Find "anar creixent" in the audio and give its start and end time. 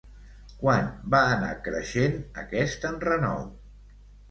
1.35-2.19